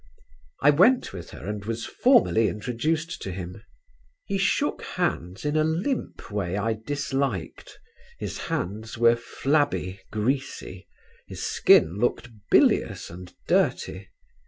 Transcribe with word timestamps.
I 0.63 0.71
went 0.71 1.13
with 1.13 1.29
her 1.29 1.45
and 1.47 1.63
was 1.63 1.85
formally 1.85 2.47
introduced 2.47 3.21
to 3.21 3.31
him. 3.31 3.61
He 4.25 4.39
shook 4.39 4.81
hands 4.81 5.45
in 5.45 5.55
a 5.55 5.63
limp 5.63 6.31
way 6.31 6.57
I 6.57 6.73
disliked; 6.73 7.77
his 8.17 8.39
hands 8.39 8.97
were 8.97 9.15
flabby, 9.15 9.99
greasy; 10.11 10.87
his 11.27 11.43
skin 11.45 11.97
looked 11.99 12.31
bilious 12.49 13.11
and 13.11 13.31
dirty. 13.47 14.07